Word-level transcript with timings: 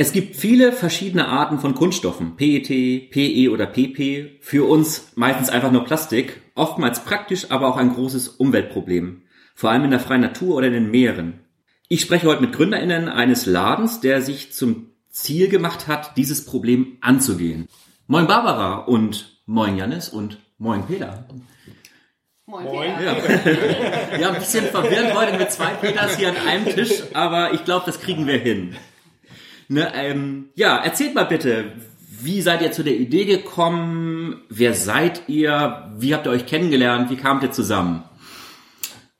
Es 0.00 0.12
gibt 0.12 0.36
viele 0.36 0.70
verschiedene 0.70 1.26
Arten 1.26 1.58
von 1.58 1.74
Kunststoffen, 1.74 2.36
PET, 2.36 3.10
PE 3.10 3.50
oder 3.50 3.66
PP, 3.66 4.38
für 4.40 4.68
uns 4.68 5.10
meistens 5.16 5.50
einfach 5.50 5.72
nur 5.72 5.84
Plastik, 5.84 6.40
oftmals 6.54 7.02
praktisch, 7.02 7.50
aber 7.50 7.66
auch 7.66 7.76
ein 7.76 7.92
großes 7.92 8.28
Umweltproblem, 8.28 9.22
vor 9.56 9.70
allem 9.70 9.82
in 9.82 9.90
der 9.90 9.98
freien 9.98 10.20
Natur 10.20 10.54
oder 10.54 10.68
in 10.68 10.74
den 10.74 10.90
Meeren. 10.92 11.40
Ich 11.88 12.00
spreche 12.00 12.28
heute 12.28 12.42
mit 12.42 12.52
Gründerinnen 12.52 13.08
eines 13.08 13.46
Ladens, 13.46 13.98
der 13.98 14.22
sich 14.22 14.52
zum 14.52 14.92
Ziel 15.10 15.48
gemacht 15.48 15.88
hat, 15.88 16.16
dieses 16.16 16.44
Problem 16.44 16.98
anzugehen. 17.00 17.66
Moin 18.06 18.28
Barbara 18.28 18.76
und 18.76 19.40
moin 19.46 19.76
Janis 19.76 20.10
und 20.10 20.38
moin 20.58 20.86
Peter. 20.86 21.26
Moin, 22.46 22.64
Moin. 22.66 22.90
Ja. 23.04 23.16
ja, 24.16 24.28
ein 24.30 24.36
bisschen 24.36 24.64
verwirrend 24.66 25.12
heute 25.14 25.36
mit 25.36 25.50
zwei 25.50 25.70
Peters 25.70 26.16
hier 26.16 26.28
an 26.28 26.36
einem 26.36 26.66
Tisch, 26.66 27.02
aber 27.14 27.52
ich 27.52 27.64
glaube, 27.64 27.84
das 27.84 28.00
kriegen 28.00 28.28
wir 28.28 28.38
hin. 28.38 28.76
Ne, 29.68 29.92
ähm, 29.94 30.48
ja, 30.54 30.78
erzählt 30.78 31.14
mal 31.14 31.24
bitte, 31.24 31.72
wie 32.20 32.40
seid 32.40 32.62
ihr 32.62 32.72
zu 32.72 32.82
der 32.82 32.96
Idee 32.96 33.26
gekommen? 33.26 34.42
Wer 34.48 34.74
seid 34.74 35.28
ihr? 35.28 35.90
Wie 35.96 36.14
habt 36.14 36.26
ihr 36.26 36.30
euch 36.30 36.46
kennengelernt? 36.46 37.10
Wie 37.10 37.16
kamt 37.16 37.42
ihr 37.42 37.52
zusammen? 37.52 38.02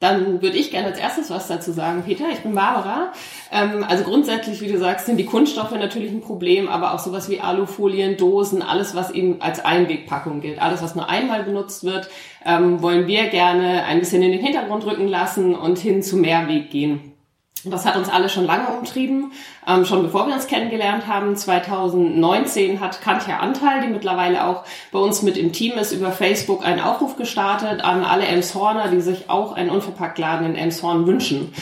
Dann 0.01 0.43
würde 0.43 0.57
ich 0.57 0.71
gerne 0.71 0.87
als 0.87 0.99
erstes 0.99 1.29
was 1.29 1.49
dazu 1.49 1.73
sagen, 1.73 2.05
Peter. 2.07 2.27
Ich 2.33 2.39
bin 2.39 2.55
Barbara. 2.55 3.13
Ähm, 3.53 3.85
also 3.87 4.05
grundsätzlich, 4.05 4.61
wie 4.61 4.69
du 4.69 4.79
sagst, 4.79 5.07
sind 5.07 5.17
die 5.17 5.27
Kunststoffe 5.27 5.73
natürlich 5.73 6.13
ein 6.13 6.21
Problem, 6.21 6.69
aber 6.69 6.95
auch 6.95 7.01
sowas 7.01 7.29
wie 7.29 7.41
Alufolien, 7.41 8.17
Dosen, 8.17 8.63
alles, 8.63 8.95
was 8.95 9.11
eben 9.11 9.43
als 9.43 9.65
Einwegpackung 9.65 10.41
gilt, 10.41 10.63
alles, 10.63 10.83
was 10.83 10.95
nur 10.95 11.09
einmal 11.09 11.43
benutzt 11.43 11.83
wird, 11.83 12.09
ähm, 12.47 12.81
wollen 12.81 13.09
wir 13.09 13.27
gerne 13.27 13.85
ein 13.85 13.99
bisschen 13.99 14.23
in 14.23 14.31
den 14.31 14.41
Hintergrund 14.41 14.87
rücken 14.87 15.09
lassen 15.09 15.57
und 15.57 15.79
hin 15.79 16.03
zu 16.03 16.17
Mehrweg 16.17 16.71
gehen. 16.71 17.13
Das 17.65 17.85
hat 17.85 17.97
uns 17.97 18.09
alle 18.09 18.29
schon 18.29 18.45
lange 18.45 18.69
umtrieben, 18.69 19.33
ähm, 19.67 19.85
schon 19.85 20.03
bevor 20.03 20.27
wir 20.27 20.35
uns 20.35 20.47
kennengelernt 20.47 21.07
haben. 21.07 21.37
2019 21.37 22.81
hat 22.81 23.01
Katja 23.01 23.39
Anteil, 23.39 23.81
die 23.83 23.89
mittlerweile 23.89 24.47
auch 24.47 24.65
bei 24.93 24.99
uns 24.99 25.23
mit 25.23 25.37
im 25.37 25.53
Team 25.53 25.73
ist, 25.73 25.93
über 25.93 26.13
Facebook 26.13 26.65
einen 26.65 26.81
Aufruf 26.81 27.17
gestartet 27.17 27.83
an 27.83 28.05
alle 28.05 28.27
Elmshorner, 28.27 28.89
die 28.89 29.01
sich 29.01 29.29
auch 29.29 29.53
einen 29.53 29.71
Unverpacktladen 29.71 30.47
in 30.47 30.57
Elmshorn 30.57 31.07
wünschen. 31.07 31.53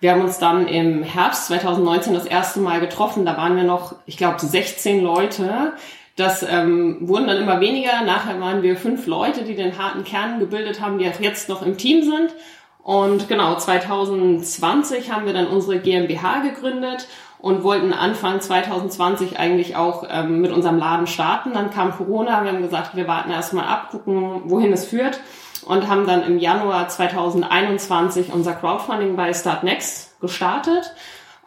Wir 0.00 0.12
haben 0.12 0.22
uns 0.22 0.38
dann 0.38 0.66
im 0.66 1.02
Herbst 1.02 1.46
2019 1.46 2.14
das 2.14 2.26
erste 2.26 2.58
Mal 2.58 2.80
getroffen. 2.80 3.24
Da 3.24 3.36
waren 3.36 3.54
wir 3.54 3.62
noch, 3.62 3.94
ich 4.06 4.16
glaube, 4.16 4.40
16 4.40 5.00
Leute. 5.00 5.74
Das 6.16 6.42
ähm, 6.42 6.96
wurden 7.02 7.28
dann 7.28 7.36
immer 7.36 7.60
weniger. 7.60 8.02
Nachher 8.02 8.40
waren 8.40 8.62
wir 8.62 8.76
fünf 8.76 9.06
Leute, 9.06 9.44
die 9.44 9.54
den 9.54 9.78
harten 9.78 10.02
Kern 10.02 10.40
gebildet 10.40 10.80
haben, 10.80 10.98
die 10.98 11.08
auch 11.08 11.20
jetzt 11.20 11.48
noch 11.48 11.62
im 11.62 11.78
Team 11.78 12.02
sind. 12.02 12.34
Und 12.82 13.28
genau, 13.28 13.56
2020 13.56 15.12
haben 15.12 15.26
wir 15.26 15.32
dann 15.32 15.46
unsere 15.46 15.78
GmbH 15.78 16.40
gegründet 16.40 17.06
und 17.38 17.62
wollten 17.62 17.92
Anfang 17.92 18.40
2020 18.40 19.38
eigentlich 19.38 19.76
auch 19.76 20.04
ähm, 20.10 20.40
mit 20.40 20.52
unserem 20.52 20.78
Laden 20.78 21.06
starten. 21.06 21.52
Dann 21.52 21.70
kam 21.70 21.92
Corona, 21.92 22.42
wir 22.42 22.52
haben 22.52 22.62
gesagt, 22.62 22.96
wir 22.96 23.06
warten 23.06 23.30
erstmal 23.30 23.66
ab, 23.66 23.90
gucken, 23.90 24.42
wohin 24.46 24.72
es 24.72 24.84
führt 24.84 25.20
und 25.64 25.88
haben 25.88 26.06
dann 26.06 26.24
im 26.24 26.38
Januar 26.38 26.88
2021 26.88 28.32
unser 28.32 28.54
Crowdfunding 28.54 29.16
bei 29.16 29.32
Startnext 29.32 30.20
gestartet. 30.20 30.94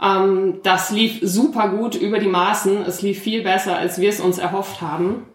Ähm, 0.02 0.60
das 0.64 0.92
lief 0.92 1.20
super 1.22 1.70
gut 1.70 1.96
über 1.96 2.20
die 2.20 2.28
Maßen. 2.28 2.82
Es 2.84 3.02
lief 3.02 3.22
viel 3.22 3.44
besser, 3.44 3.78
als 3.78 4.00
wir 4.00 4.10
es 4.10 4.20
uns 4.20 4.38
erhofft 4.38 4.82
haben. 4.82 5.26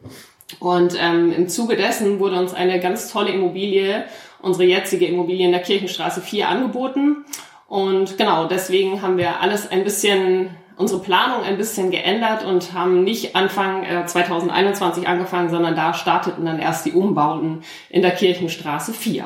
Und 0.58 0.94
ähm, 0.98 1.32
im 1.32 1.48
Zuge 1.48 1.76
dessen 1.76 2.18
wurde 2.18 2.38
uns 2.38 2.54
eine 2.54 2.80
ganz 2.80 3.10
tolle 3.10 3.30
Immobilie 3.30 4.04
unsere 4.42 4.64
jetzige 4.64 5.06
Immobilie 5.06 5.46
in 5.46 5.52
der 5.52 5.62
Kirchenstraße 5.62 6.20
4 6.20 6.48
angeboten. 6.48 7.24
Und 7.69 8.19
genau, 8.19 8.47
deswegen 8.47 9.00
haben 9.02 9.16
wir 9.16 9.41
alles 9.41 9.70
ein 9.70 9.84
bisschen, 9.84 10.50
unsere 10.77 11.00
Planung 11.00 11.44
ein 11.44 11.56
bisschen 11.56 11.91
geändert 11.91 12.44
und 12.44 12.72
haben 12.72 13.05
nicht 13.05 13.36
Anfang 13.36 13.84
äh, 13.84 14.06
2021 14.06 15.06
angefangen, 15.06 15.50
sondern 15.50 15.77
da 15.77 15.94
starteten 15.94 16.44
dann 16.44 16.58
erst 16.58 16.86
die 16.86 16.92
Umbauten 16.92 17.62
in 17.88 18.02
der 18.02 18.10
Kirchenstraße 18.10 18.92
4. 18.92 19.24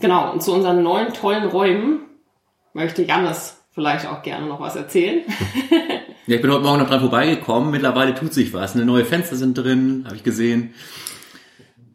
Genau, 0.00 0.32
und 0.32 0.42
zu 0.42 0.52
unseren 0.52 0.82
neuen 0.82 1.12
tollen 1.12 1.48
Räumen 1.48 2.00
möchte 2.72 3.02
Jannis 3.02 3.64
vielleicht 3.72 4.06
auch 4.06 4.22
gerne 4.22 4.46
noch 4.46 4.60
was 4.60 4.76
erzählen. 4.76 5.22
ja, 6.26 6.36
ich 6.36 6.42
bin 6.42 6.50
heute 6.52 6.62
Morgen 6.62 6.78
noch 6.78 6.88
dran 6.88 7.00
vorbeigekommen. 7.00 7.70
Mittlerweile 7.70 8.14
tut 8.14 8.32
sich 8.32 8.52
was. 8.52 8.74
Ne? 8.74 8.84
Neue 8.84 9.04
Fenster 9.04 9.36
sind 9.36 9.58
drin, 9.58 10.04
habe 10.06 10.16
ich 10.16 10.22
gesehen. 10.22 10.74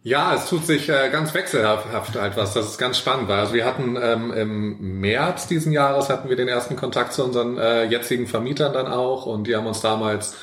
Ja, 0.01 0.33
es 0.33 0.47
tut 0.47 0.65
sich 0.65 0.87
äh, 0.87 1.09
ganz 1.09 1.33
wechselhaft 1.33 2.15
halt 2.15 2.37
was. 2.37 2.53
Das 2.53 2.67
ist 2.67 2.77
ganz 2.77 2.97
spannend. 2.97 3.27
Weil 3.27 3.39
also 3.39 3.53
wir 3.53 3.65
hatten 3.65 3.97
ähm, 4.01 4.31
im 4.31 4.99
März 5.01 5.47
diesen 5.47 5.73
Jahres 5.73 6.09
hatten 6.09 6.29
wir 6.29 6.37
den 6.37 6.47
ersten 6.47 6.77
Kontakt 6.77 7.11
zu 7.13 7.23
unseren 7.23 7.57
äh, 7.57 7.83
jetzigen 7.83 8.25
Vermietern 8.25 8.71
dann 8.71 8.88
auch 8.88 9.25
und 9.25 9.45
die 9.45 9.55
haben 9.55 9.67
uns 9.67 9.81
damals 9.81 10.35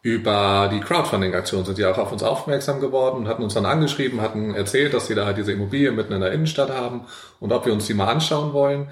über 0.00 0.68
die 0.72 0.80
Crowdfunding-Aktion 0.80 1.64
sind 1.64 1.78
die 1.78 1.84
auch 1.84 1.98
auf 1.98 2.10
uns 2.10 2.24
aufmerksam 2.24 2.80
geworden 2.80 3.18
und 3.18 3.28
hatten 3.28 3.44
uns 3.44 3.54
dann 3.54 3.66
angeschrieben, 3.66 4.20
hatten 4.20 4.54
erzählt, 4.54 4.94
dass 4.94 5.06
sie 5.06 5.14
da 5.14 5.26
halt 5.26 5.36
diese 5.38 5.52
Immobilie 5.52 5.92
mitten 5.92 6.12
in 6.12 6.20
der 6.20 6.32
Innenstadt 6.32 6.70
haben 6.70 7.06
und 7.38 7.52
ob 7.52 7.66
wir 7.66 7.72
uns 7.72 7.86
die 7.86 7.94
mal 7.94 8.08
anschauen 8.08 8.52
wollen. 8.52 8.88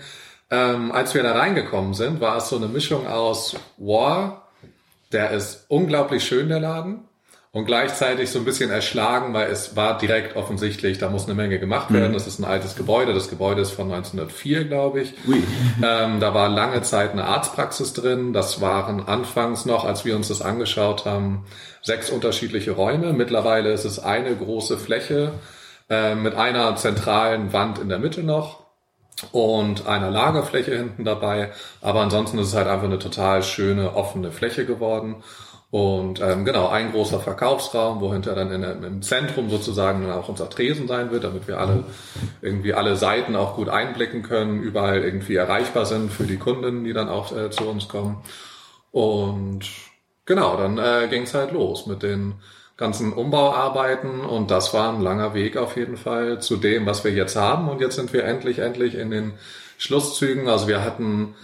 Ähm, 0.50 0.92
als 0.92 1.14
wir 1.14 1.22
da 1.25 1.32
reingekommen 1.32 1.94
sind, 1.94 2.20
war 2.20 2.36
es 2.36 2.48
so 2.48 2.56
eine 2.56 2.69
Mischung 2.69 3.09
aus, 3.09 3.56
wow, 3.76 4.34
der 5.12 5.32
ist 5.32 5.64
unglaublich 5.69 6.25
schön, 6.25 6.48
der 6.48 6.60
Laden 6.60 7.09
und 7.53 7.65
gleichzeitig 7.65 8.31
so 8.31 8.38
ein 8.38 8.44
bisschen 8.44 8.71
erschlagen, 8.71 9.34
weil 9.34 9.50
es 9.50 9.75
war 9.75 9.99
direkt 9.99 10.37
offensichtlich, 10.37 10.99
da 10.99 11.09
muss 11.11 11.25
eine 11.25 11.34
Menge 11.34 11.59
gemacht 11.59 11.93
werden. 11.93 12.11
Mhm. 12.11 12.15
Das 12.15 12.28
ist 12.28 12.38
ein 12.38 12.44
altes 12.44 12.77
Gebäude. 12.77 13.12
Das 13.12 13.28
Gebäude 13.28 13.61
ist 13.61 13.72
von 13.72 13.91
1904, 13.91 14.66
glaube 14.66 15.00
ich. 15.00 15.15
Ähm, 15.83 16.21
da 16.21 16.33
war 16.33 16.49
lange 16.49 16.83
Zeit 16.83 17.10
eine 17.12 17.25
Arztpraxis 17.25 17.93
drin. 17.93 18.33
Das 18.33 18.60
waren 18.60 19.09
anfangs 19.09 19.65
noch, 19.66 19.84
als 19.84 20.05
wir 20.05 20.15
uns 20.15 20.28
das 20.28 20.43
angeschaut 20.43 21.06
haben, 21.06 21.44
sechs 21.83 22.10
unterschiedliche 22.10 22.72
Räume. 22.72 23.12
Mittlerweile 23.12 23.72
ist 23.72 23.84
es 23.84 23.99
eine 23.99 24.37
große 24.37 24.78
Fläche 24.78 25.33
äh, 25.89 26.15
mit 26.15 26.34
einer 26.34 26.77
zentralen 26.77 27.53
Wand 27.53 27.81
in 27.81 27.89
der 27.89 27.99
Mitte 27.99 28.22
noch 28.22 28.60
und 29.33 29.87
einer 29.87 30.10
Lagerfläche 30.10 30.77
hinten 30.77 31.05
dabei. 31.05 31.50
Aber 31.81 32.00
ansonsten 32.00 32.39
ist 32.39 32.49
es 32.49 32.55
halt 32.55 32.69
einfach 32.69 32.87
eine 32.87 32.99
total 32.99 33.43
schöne 33.43 33.97
offene 33.97 34.31
Fläche 34.31 34.66
geworden. 34.66 35.16
Und 35.70 36.20
ähm, 36.20 36.44
genau, 36.44 36.69
ein 36.69 36.91
großer 36.91 37.20
Verkaufsraum, 37.20 38.00
wo 38.00 38.12
hinter 38.12 38.34
dann 38.34 38.50
in, 38.50 38.62
im 38.64 39.03
Zentrum 39.03 39.50
sozusagen 39.50 40.03
dann 40.03 40.12
auch 40.12 40.28
unser 40.28 40.50
Tresen 40.50 40.88
sein 40.88 41.12
wird, 41.12 41.22
damit 41.22 41.47
wir 41.47 41.60
alle 41.60 41.84
irgendwie 42.42 42.75
alle 42.75 42.97
Seiten 42.97 43.36
auch 43.36 43.54
gut 43.54 43.69
einblicken 43.69 44.22
können, 44.22 44.62
überall 44.62 45.04
irgendwie 45.04 45.36
erreichbar 45.36 45.86
sind 45.86 46.12
für 46.12 46.25
die 46.25 46.38
Kunden, 46.38 46.82
die 46.82 46.92
dann 46.92 47.09
auch 47.09 47.36
äh, 47.36 47.50
zu 47.50 47.69
uns 47.69 47.86
kommen. 47.86 48.20
Und 48.91 49.60
genau, 50.26 50.56
dann 50.56 50.76
äh, 50.78 51.06
ging 51.09 51.22
es 51.22 51.34
halt 51.34 51.53
los 51.53 51.86
mit 51.86 52.03
den 52.03 52.34
ganzen 52.76 53.12
Umbauarbeiten 53.12 54.20
und 54.22 54.50
das 54.50 54.75
war 54.75 54.92
ein 54.92 55.03
langer 55.03 55.34
Weg 55.34 55.56
auf 55.56 55.76
jeden 55.76 55.97
Fall 55.97 56.41
zu 56.41 56.56
dem, 56.56 56.86
was 56.86 57.04
wir 57.04 57.12
jetzt 57.12 57.36
haben. 57.36 57.69
Und 57.69 57.80
jetzt 57.80 57.94
sind 57.94 58.12
wir 58.12 58.25
endlich, 58.25 58.59
endlich 58.59 58.97
in 58.97 59.10
den 59.10 59.34
Schlusszügen. 59.78 60.48
Also 60.48 60.66
wir 60.66 60.82
hatten 60.82 61.36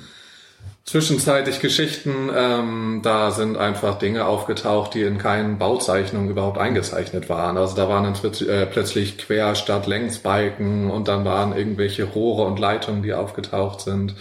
zwischenzeitlich 0.87 1.59
Geschichten, 1.59 2.31
ähm, 2.35 3.01
da 3.03 3.33
sind 3.33 3.57
einfach 3.57 3.99
Dinge 3.99 4.27
aufgetaucht, 4.27 4.95
die 4.95 5.03
in 5.03 5.19
keinen 5.19 5.59
Bauzeichnungen 5.59 6.31
überhaupt 6.31 6.59
eingezeichnet 6.59 7.29
waren. 7.29 7.59
Also 7.59 7.75
da 7.75 7.89
waren 7.89 8.05
dann 8.05 8.49
äh, 8.49 8.67
plötzlich 8.67 9.19
quer 9.19 9.57
statt 9.57 9.89
Längsbalken 9.89 10.89
und 10.91 11.09
dann 11.09 11.25
waren 11.25 11.57
irgendwelche 11.57 12.05
Rohre 12.05 12.45
und 12.45 12.61
Leitungen, 12.61 13.03
die 13.03 13.15
aufgetaucht 13.15 13.81
sind. 13.81 14.15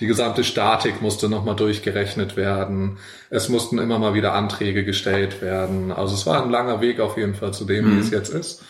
Die 0.00 0.06
gesamte 0.06 0.44
Statik 0.44 1.00
musste 1.00 1.28
nochmal 1.28 1.56
durchgerechnet 1.56 2.36
werden. 2.36 2.98
Es 3.30 3.48
mussten 3.48 3.78
immer 3.78 3.98
mal 3.98 4.14
wieder 4.14 4.34
Anträge 4.34 4.84
gestellt 4.84 5.40
werden. 5.40 5.92
Also 5.92 6.14
es 6.14 6.26
war 6.26 6.42
ein 6.42 6.50
langer 6.50 6.80
Weg 6.80 7.00
auf 7.00 7.16
jeden 7.16 7.34
Fall 7.34 7.54
zu 7.54 7.64
dem, 7.64 7.86
mhm. 7.86 7.96
wie 7.96 8.00
es 8.00 8.10
jetzt 8.10 8.30
ist. 8.30 8.62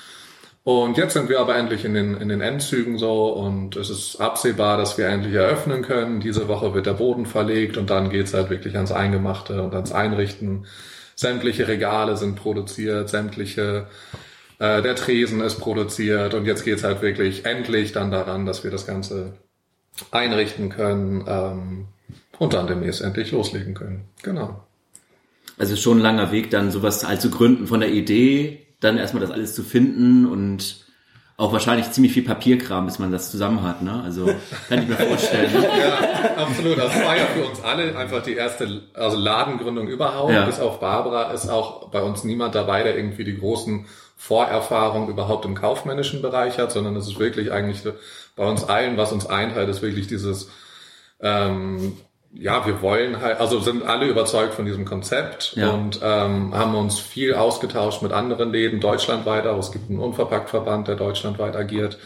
Und 0.65 0.97
jetzt 0.97 1.15
sind 1.15 1.28
wir 1.28 1.41
aber 1.41 1.56
endlich 1.56 1.84
in 1.84 1.95
den, 1.95 2.17
in 2.17 2.28
den 2.28 2.41
Endzügen 2.41 2.97
so 2.97 3.33
und 3.33 3.75
es 3.75 3.91
ist 3.91 4.21
absehbar, 4.21 4.77
dass 4.77 4.97
wir 4.97 5.09
endlich 5.09 5.34
eröffnen 5.34 5.83
können. 5.83 6.21
Diese 6.21 6.47
Woche 6.47 6.73
wird 6.73 6.87
der 6.87 6.93
Boden 6.93 7.27
verlegt 7.27 7.77
und 7.77 7.91
dann 7.91 8.11
geht's 8.11 8.33
halt 8.33 8.49
wirklich 8.49 8.77
ans 8.77 8.93
Eingemachte 8.93 9.61
und 9.62 9.75
ans 9.75 9.91
Einrichten. 9.91 10.67
Sämtliche 11.16 11.66
Regale 11.66 12.16
sind 12.16 12.36
produziert, 12.36 13.09
sämtliche 13.09 13.89
äh, 14.60 14.83
der 14.83 14.95
Tresen 14.95 15.41
ist 15.41 15.59
produziert 15.59 16.34
und 16.34 16.47
jetzt 16.47 16.65
geht's 16.65 16.84
halt 16.84 17.03
wirklich 17.03 17.45
endlich 17.45 17.91
dann 17.91 18.13
daran, 18.13 18.47
dass 18.47 18.63
wir 18.63 18.71
das 18.71 18.86
Ganze 18.86 19.33
einrichten 20.13 20.69
können 20.69 21.25
ähm, 21.27 21.86
und 22.39 22.54
dann 22.54 22.69
demnächst 22.69 23.03
endlich 23.03 23.33
loslegen 23.33 23.75
können. 23.75 24.04
Genau. 24.22 24.65
Also 25.59 25.75
schon 25.75 25.98
ein 25.98 26.03
langer 26.03 26.31
Weg, 26.31 26.51
dann 26.51 26.71
sowas 26.71 27.07
halt 27.07 27.21
zu 27.21 27.31
gründen 27.31 27.66
von 27.66 27.81
der 27.81 27.91
Idee 27.91 28.61
dann 28.83 28.99
erstmal 28.99 29.23
das 29.23 29.31
alles 29.31 29.55
zu 29.55 29.63
finden 29.63 30.27
und 30.27 30.83
auch 31.37 31.53
wahrscheinlich 31.53 31.91
ziemlich 31.91 32.13
viel 32.13 32.25
Papierkram, 32.25 32.84
bis 32.87 32.99
man 32.99 33.11
das 33.11 33.31
zusammen 33.31 33.63
hat. 33.63 33.83
Ne? 33.83 34.03
Also 34.05 34.27
kann 34.69 34.83
ich 34.83 34.89
mir 34.89 34.97
vorstellen. 34.97 35.51
Ja, 35.63 36.37
absolut. 36.37 36.79
Das 36.79 36.95
war 37.03 37.17
ja 37.17 37.25
für 37.27 37.45
uns 37.45 37.63
alle 37.63 37.97
einfach 37.97 38.23
die 38.23 38.34
erste 38.34 38.83
also 38.95 39.17
Ladengründung 39.17 39.89
überhaupt. 39.89 40.33
Ja. 40.33 40.45
Bis 40.45 40.61
auf 40.61 40.79
Barbara 40.79 41.33
ist 41.33 41.49
auch 41.49 41.89
bei 41.89 42.03
uns 42.03 42.23
niemand 42.25 42.55
dabei, 42.55 42.83
der 42.83 42.97
irgendwie 42.97 43.25
die 43.25 43.39
großen 43.39 43.87
Vorerfahrungen 44.17 45.09
überhaupt 45.09 45.45
im 45.45 45.55
kaufmännischen 45.55 46.23
Bereich 46.23 46.59
hat, 46.59 46.71
sondern 46.71 46.95
es 46.97 47.09
ist 47.09 47.19
wirklich 47.19 47.51
eigentlich 47.51 47.83
bei 48.37 48.47
uns 48.47 48.63
allen, 48.63 48.97
was 48.97 49.11
uns 49.11 49.27
einteilt, 49.27 49.69
ist 49.69 49.83
wirklich 49.83 50.07
dieses 50.07 50.49
ähm, 51.21 51.97
ja, 52.34 52.67
wir 52.67 52.81
wollen 52.83 53.21
halt, 53.21 53.41
also 53.41 53.61
sind 53.61 53.84
alle 53.84 54.07
überzeugt 54.07 54.55
von 54.55 54.65
diesem 54.65 54.84
Konzept 54.84 55.55
Ja. 55.57 55.71
und 55.71 56.01
ähm, 56.03 56.55
haben 56.55 56.75
uns 56.75 56.99
viel 56.99 57.34
ausgetauscht 57.34 58.03
mit 58.03 58.13
anderen 58.13 58.53
Läden 58.53 58.81
deutschlandweit 58.81 59.47
auch. 59.47 59.59
Es 59.59 59.71
gibt 59.73 59.91
einen 59.91 59.99
Unverpacktverband, 60.01 60.89
der 60.89 60.97
deutschlandweit 60.97 61.57
agiert 61.57 61.99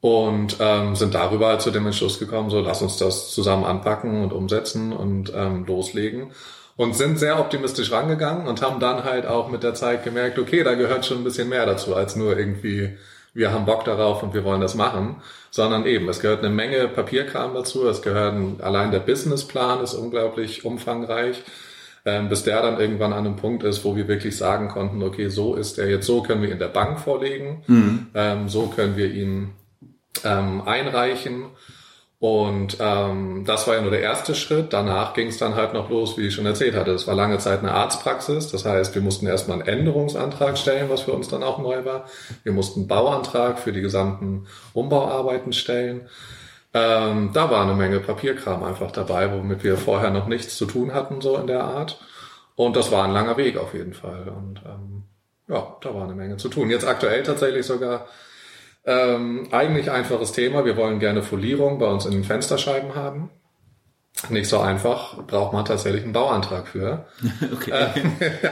und 0.00 0.56
ähm, 0.60 0.96
sind 0.96 1.14
darüber 1.14 1.48
halt 1.48 1.62
zu 1.62 1.70
dem 1.70 1.86
Entschluss 1.86 2.18
gekommen, 2.18 2.50
so 2.50 2.60
lass 2.60 2.82
uns 2.82 2.98
das 2.98 3.30
zusammen 3.30 3.64
anpacken 3.64 4.22
und 4.22 4.32
umsetzen 4.32 4.92
und 4.92 5.32
ähm, 5.34 5.64
loslegen. 5.66 6.32
Und 6.76 6.96
sind 6.96 7.20
sehr 7.20 7.38
optimistisch 7.38 7.92
rangegangen 7.92 8.48
und 8.48 8.60
haben 8.60 8.80
dann 8.80 9.04
halt 9.04 9.26
auch 9.26 9.48
mit 9.48 9.62
der 9.62 9.74
Zeit 9.74 10.02
gemerkt, 10.02 10.40
okay, 10.40 10.64
da 10.64 10.74
gehört 10.74 11.06
schon 11.06 11.18
ein 11.18 11.24
bisschen 11.24 11.48
mehr 11.48 11.64
dazu, 11.66 11.94
als 11.94 12.16
nur 12.16 12.36
irgendwie, 12.36 12.98
wir 13.34 13.52
haben 13.52 13.66
Bock 13.66 13.84
darauf 13.84 14.22
und 14.22 14.32
wir 14.32 14.44
wollen 14.44 14.60
das 14.60 14.74
machen, 14.74 15.16
sondern 15.50 15.84
eben, 15.86 16.08
es 16.08 16.20
gehört 16.20 16.44
eine 16.44 16.54
Menge 16.54 16.88
Papierkram 16.88 17.52
dazu, 17.52 17.86
es 17.86 18.00
gehören, 18.00 18.60
allein 18.62 18.92
der 18.92 19.00
Businessplan 19.00 19.82
ist 19.82 19.94
unglaublich 19.94 20.64
umfangreich, 20.64 21.42
ähm, 22.04 22.28
bis 22.28 22.44
der 22.44 22.62
dann 22.62 22.80
irgendwann 22.80 23.12
an 23.12 23.26
einem 23.26 23.36
Punkt 23.36 23.64
ist, 23.64 23.84
wo 23.84 23.96
wir 23.96 24.08
wirklich 24.08 24.36
sagen 24.36 24.68
konnten, 24.68 25.02
okay, 25.02 25.28
so 25.28 25.56
ist 25.56 25.78
der 25.78 25.88
jetzt, 25.88 26.06
so 26.06 26.22
können 26.22 26.42
wir 26.42 26.50
ihn 26.50 26.58
der 26.58 26.68
Bank 26.68 27.00
vorlegen, 27.00 27.62
ähm, 28.14 28.48
so 28.48 28.68
können 28.68 28.96
wir 28.96 29.10
ihn 29.10 29.50
ähm, 30.24 30.62
einreichen. 30.66 31.46
Und 32.24 32.78
ähm, 32.80 33.44
das 33.44 33.66
war 33.66 33.74
ja 33.74 33.82
nur 33.82 33.90
der 33.90 34.00
erste 34.00 34.34
Schritt. 34.34 34.72
Danach 34.72 35.12
ging 35.12 35.26
es 35.28 35.36
dann 35.36 35.56
halt 35.56 35.74
noch 35.74 35.90
los, 35.90 36.16
wie 36.16 36.28
ich 36.28 36.34
schon 36.34 36.46
erzählt 36.46 36.74
hatte. 36.74 36.92
Es 36.92 37.06
war 37.06 37.14
lange 37.14 37.36
Zeit 37.36 37.58
eine 37.58 37.72
Arztpraxis. 37.72 38.50
Das 38.50 38.64
heißt, 38.64 38.94
wir 38.94 39.02
mussten 39.02 39.26
erstmal 39.26 39.58
einen 39.60 39.68
Änderungsantrag 39.68 40.56
stellen, 40.56 40.88
was 40.88 41.02
für 41.02 41.12
uns 41.12 41.28
dann 41.28 41.42
auch 41.42 41.58
neu 41.58 41.84
war. 41.84 42.06
Wir 42.42 42.52
mussten 42.52 42.80
einen 42.80 42.88
Bauantrag 42.88 43.58
für 43.58 43.74
die 43.74 43.82
gesamten 43.82 44.46
Umbauarbeiten 44.72 45.52
stellen. 45.52 46.08
Ähm, 46.72 47.32
da 47.34 47.50
war 47.50 47.60
eine 47.60 47.74
Menge 47.74 48.00
Papierkram 48.00 48.62
einfach 48.62 48.90
dabei, 48.90 49.30
womit 49.30 49.62
wir 49.62 49.76
vorher 49.76 50.10
noch 50.10 50.26
nichts 50.26 50.56
zu 50.56 50.64
tun 50.64 50.94
hatten, 50.94 51.20
so 51.20 51.36
in 51.36 51.46
der 51.46 51.64
Art. 51.64 52.00
Und 52.56 52.74
das 52.74 52.90
war 52.90 53.04
ein 53.04 53.12
langer 53.12 53.36
Weg 53.36 53.58
auf 53.58 53.74
jeden 53.74 53.92
Fall. 53.92 54.32
Und 54.34 54.62
ähm, 54.64 55.02
ja, 55.46 55.76
da 55.82 55.94
war 55.94 56.04
eine 56.04 56.14
Menge 56.14 56.38
zu 56.38 56.48
tun. 56.48 56.70
Jetzt 56.70 56.88
aktuell 56.88 57.22
tatsächlich 57.22 57.66
sogar 57.66 58.06
ähm, 58.86 59.48
eigentlich 59.50 59.90
einfaches 59.90 60.32
Thema. 60.32 60.64
Wir 60.64 60.76
wollen 60.76 60.98
gerne 60.98 61.22
Folierung 61.22 61.78
bei 61.78 61.86
uns 61.86 62.06
in 62.06 62.12
den 62.12 62.24
Fensterscheiben 62.24 62.94
haben. 62.94 63.30
Nicht 64.28 64.48
so 64.48 64.58
einfach, 64.60 65.22
braucht 65.26 65.52
man 65.52 65.64
tatsächlich 65.64 66.04
einen 66.04 66.12
Bauantrag 66.12 66.68
für. 66.68 67.06
Okay. 67.52 67.72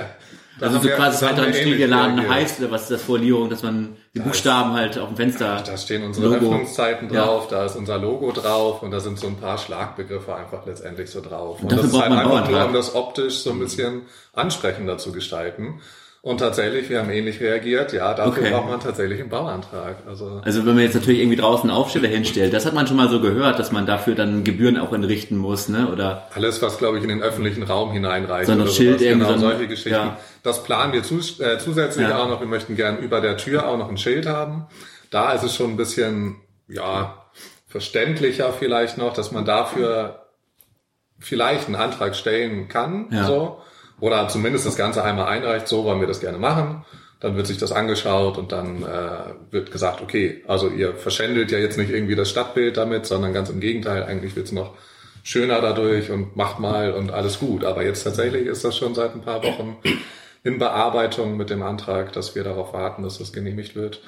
Da 0.61 0.67
also 0.67 0.81
so 0.81 0.89
quasi 0.91 1.25
weiter 1.25 1.45
ähnlich 1.47 1.63
Stiegeladen 1.63 2.19
reagiert. 2.19 2.35
heißt, 2.35 2.61
oder 2.61 2.71
was 2.73 2.83
ist 2.83 2.91
das 2.91 3.03
Folierung, 3.03 3.49
dass 3.49 3.63
man 3.63 3.97
die 4.15 4.21
Buchstaben 4.21 4.75
halt 4.75 4.99
auf 4.99 5.09
dem 5.09 5.17
Fenster. 5.17 5.63
Da 5.65 5.77
stehen 5.79 6.05
unsere 6.05 6.27
Logo. 6.27 6.37
Öffnungszeiten 6.37 7.13
Ja. 7.13 7.25
drauf, 7.25 7.49
da 7.49 7.65
ist 7.65 7.75
unser 7.75 7.99
Logo 7.99 8.33
drauf 8.33 8.83
und 8.83 8.91
da 8.91 9.01
sind 9.01 9.19
so 9.19 9.29
ein 9.29 9.37
paar 9.37 9.57
Schlagbegriffe 9.57 10.35
einfach 10.35 10.67
letztendlich 10.67 11.11
so 11.11 11.23
drauf. 11.23 11.63
Und, 11.63 11.73
dafür 11.73 11.85
das 11.85 11.93
ist 11.95 12.01
halt 12.01 12.13
einfach 12.13 12.51
nur, 12.51 12.67
um 12.67 12.73
das 12.75 12.95
optisch 12.95 13.39
so 13.39 13.51
ein 13.51 13.59
bisschen 13.61 14.03
ansprechender 14.35 14.99
zu 14.99 15.13
gestalten. 15.13 15.81
Und 16.25 16.39
tatsächlich, 16.39 16.89
wir 16.89 17.01
haben 17.01 17.11
ähnlich 17.11 17.41
reagiert, 17.41 17.93
ja, 17.93 18.15
dafür 18.15 18.45
Okay. 18.45 18.51
braucht 18.53 18.69
man 18.69 18.79
tatsächlich 18.79 19.19
einen 19.21 19.29
Bauantrag. 19.29 19.97
Also 20.07 20.41
Also 20.45 20.61
wenn 20.65 20.75
man 20.77 20.85
jetzt 20.85 20.95
natürlich 20.95 21.19
irgendwie 21.19 21.37
draußen 21.37 21.69
einen 21.69 21.77
Aufsteller 21.77 22.07
hinstellt, 22.07 22.53
das 22.55 22.65
hat 22.65 22.75
man 22.75 22.87
schon 22.87 22.97
mal 22.97 23.09
so 23.09 23.21
gehört, 23.21 23.59
dass 23.59 23.73
man 23.73 23.87
dafür 23.87 24.15
dann 24.15 24.45
Gebühren 24.45 24.79
auch 24.79 24.93
entrichten 24.93 25.37
muss, 25.37 25.69
ne? 25.69 25.89
Oder 25.91 26.29
Alles, 26.33 26.63
was, 26.63 26.79
glaube 26.79 26.99
ich, 26.99 27.03
in 27.03 27.09
den 27.09 27.23
öffentlichen 27.23 27.65
Raum 27.65 27.91
hineinreicht. 27.91 28.47
So 28.47 28.53
ein 28.53 28.61
oder 28.61 28.71
Schild 28.71 29.01
sowas. 29.01 29.03
irgendwie, 29.11 29.27
genau, 29.27 29.39
so 29.41 29.49
solche 29.49 29.67
Geschichten. 29.67 29.91
ja. 29.91 30.17
Das 30.45 30.63
planen 30.63 30.93
wir 30.93 31.03
zus 31.03 31.41
äh, 31.41 31.59
zusätzlich 31.59 32.07
Ja. 32.09 32.23
auch 32.23 32.29
noch. 32.29 32.39
Wir 32.39 32.47
möchten 32.47 32.77
gern 32.77 32.99
über 32.99 33.21
der 33.21 33.37
Tür 33.37 33.67
auch 33.69 33.77
noch 33.77 33.89
ein 33.89 33.99
Schild 33.99 34.27
haben. 34.27 34.67
Da 35.11 35.33
ist 35.33 35.43
es 35.43 35.57
schon 35.57 35.71
ein 35.73 35.77
bisschen, 35.77 36.37
ja, 36.69 37.27
verständlicher 37.67 38.53
vielleicht 38.53 38.97
noch, 38.97 39.13
dass 39.13 39.33
man 39.33 39.45
dafür 39.45 40.21
vielleicht 41.19 41.67
einen 41.67 41.75
Antrag 41.75 42.15
stellen 42.15 42.69
kann, 42.69 43.09
Ja. 43.11 43.25
so. 43.25 43.59
Oder 44.01 44.29
zumindest 44.29 44.67
das 44.67 44.77
Ganze 44.77 45.05
einmal 45.05 45.27
einreicht, 45.27 45.69
so 45.69 45.85
wollen 45.85 46.01
wir 46.01 46.07
das 46.07 46.21
gerne 46.21 46.39
machen. 46.39 46.85
Dann 47.21 47.37
wird 47.37 47.47
sich 47.47 47.59
das 47.59 47.71
angeschaut 47.71 48.37
und 48.37 48.51
dann 48.51 48.83
äh, 48.83 49.53
wird 49.53 49.71
gesagt, 49.71 50.01
okay, 50.01 50.43
also 50.49 50.69
ihr 50.69 50.95
verschändelt 50.95 51.53
ja 51.53 51.59
jetzt 51.59 51.79
nicht 51.79 51.91
irgendwie 51.91 52.17
das 52.17 52.31
Stadtbild 52.31 52.77
damit, 52.77 53.07
sondern 53.07 53.33
ganz 53.33 53.49
im 53.49 53.61
Gegenteil, 53.61 54.03
eigentlich 54.05 54.35
wird's 54.35 54.51
noch 54.51 54.75
schöner 55.23 55.61
dadurch 55.61 56.11
und 56.11 56.37
macht 56.37 56.59
mal 56.59 56.93
und 56.93 57.13
alles 57.13 57.39
gut. 57.39 57.65
Aber 57.65 57.85
jetzt 57.85 58.03
tatsächlich 58.03 58.47
ist 58.47 58.65
das 58.65 58.77
schon 58.77 58.95
seit 58.95 59.15
ein 59.15 59.23
paar 59.23 59.43
Wochen 59.45 59.77
in 60.43 60.59
Bearbeitung 60.59 61.37
mit 61.37 61.51
dem 61.51 61.63
Antrag, 61.63 62.13
dass 62.13 62.35
wir 62.35 62.43
darauf 62.43 62.73
warten, 62.73 63.03
dass 63.03 63.19
das 63.19 63.33
genehmigt 63.33 63.77
wird. 63.77 64.01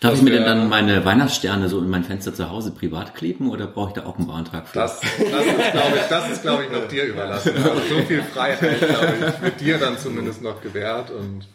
Darf 0.00 0.14
ich 0.14 0.22
mir 0.22 0.30
denn 0.30 0.44
dann 0.44 0.68
meine 0.68 1.04
Weihnachtssterne 1.04 1.68
so 1.68 1.78
in 1.78 1.88
mein 1.88 2.04
Fenster 2.04 2.34
zu 2.34 2.50
Hause 2.50 2.72
privat 2.72 3.14
kleben 3.14 3.50
oder 3.50 3.66
brauche 3.66 3.88
ich 3.90 3.94
da 3.94 4.06
auch 4.06 4.16
einen 4.18 4.26
Bauantrag 4.26 4.66
für? 4.68 4.78
Das, 4.78 5.00
das 5.00 5.10
ist, 5.20 5.72
glaube 5.72 5.96
ich, 5.96 6.02
das 6.08 6.30
ist, 6.30 6.42
glaube 6.42 6.64
ich, 6.64 6.70
noch 6.72 6.88
dir 6.88 7.04
überlassen. 7.04 7.52
Also 7.56 7.80
so 7.96 8.02
viel 8.06 8.22
Freiheit, 8.22 8.78
glaube 8.80 9.14
ich, 9.36 9.42
wird 9.42 9.60
dir 9.60 9.78
dann 9.78 9.98
zumindest 9.98 10.42
noch 10.42 10.60
gewährt 10.60 11.10
und 11.10 11.46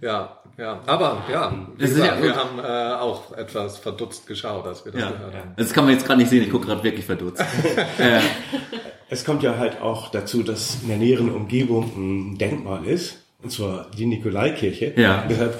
ja, 0.00 0.38
ja. 0.56 0.80
Aber 0.86 1.24
ja, 1.30 1.52
gesagt, 1.76 2.18
ja 2.18 2.22
wir 2.22 2.34
haben 2.34 2.58
äh, 2.58 2.94
auch 3.00 3.32
etwas 3.36 3.76
verdutzt 3.78 4.26
geschaut, 4.26 4.66
als 4.66 4.84
wir 4.84 4.92
das 4.92 5.02
Ja. 5.02 5.10
gehört 5.10 5.34
haben. 5.34 5.52
Das 5.56 5.72
kann 5.72 5.84
man 5.84 5.92
jetzt 5.92 6.06
gerade 6.06 6.20
nicht 6.20 6.30
sehen, 6.30 6.42
ich 6.42 6.50
gucke 6.50 6.66
gerade 6.66 6.82
wirklich 6.82 7.04
verdutzt. 7.04 7.40
äh, 7.98 8.20
Es 9.10 9.24
kommt 9.24 9.42
ja 9.42 9.58
halt 9.58 9.82
auch 9.82 10.08
dazu, 10.10 10.42
dass 10.42 10.78
in 10.82 10.88
der 10.88 10.96
näheren 10.96 11.30
Umgebung 11.34 11.90
ein 11.96 12.38
Denkmal 12.38 12.84
ist, 12.84 13.18
und 13.42 13.50
zwar 13.50 13.86
die 13.98 14.06
Nikolaikirche. 14.06 14.92
Ja. 14.96 15.24
Deshalb 15.28 15.58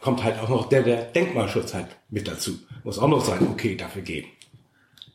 kommt 0.00 0.24
halt 0.24 0.40
auch 0.40 0.48
noch 0.48 0.68
der, 0.68 0.82
der 0.82 1.02
Denkmalschutz 1.02 1.74
halt 1.74 1.86
mit 2.10 2.26
dazu. 2.28 2.58
Muss 2.84 2.98
auch 2.98 3.08
noch 3.08 3.24
sein, 3.24 3.46
okay, 3.50 3.76
dafür 3.76 4.02
geben. 4.02 4.28